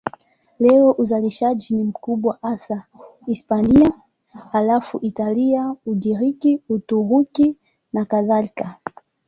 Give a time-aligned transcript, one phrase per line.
[0.59, 2.85] Leo uzalishaji ni mkubwa hasa
[3.25, 3.91] Hispania,
[4.51, 7.57] halafu Italia, Ugiriki, Uturuki
[7.93, 8.75] nakadhalika.